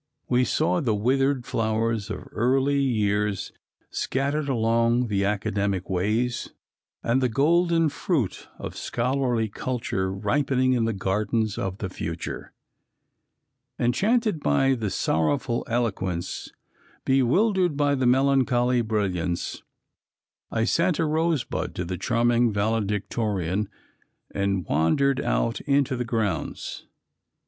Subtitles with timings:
[0.27, 3.51] We saw the withered flowers of early years
[3.91, 6.49] scattered along the academic ways,
[7.03, 12.51] and the golden fruit of scholarly culture ripening in the gardens of the future.
[13.77, 16.49] Enchanted by the sorrowful eloquence,
[17.05, 19.61] bewildered by the melancholy brilliancy,
[20.49, 23.69] I sent a rosebud to the charming valedictorian
[24.33, 26.87] and wandered out into the grounds.